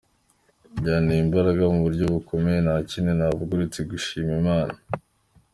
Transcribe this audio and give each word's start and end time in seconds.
Byanteye 0.77 1.21
imbaraga 1.25 1.63
mu 1.73 1.79
buryo 1.85 2.05
bukomeye, 2.13 2.59
nta 2.65 2.75
kindi 2.89 3.09
navuga 3.17 3.51
uretse 3.55 3.79
gushima 3.91 4.31
Imana. 4.41 4.75